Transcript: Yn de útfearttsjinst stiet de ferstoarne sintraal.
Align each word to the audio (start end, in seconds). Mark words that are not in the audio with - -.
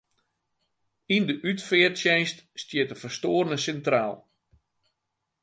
Yn 1.15 1.25
de 1.27 1.35
útfearttsjinst 1.49 2.37
stiet 2.61 2.89
de 2.89 2.95
ferstoarne 3.01 3.57
sintraal. 3.63 4.15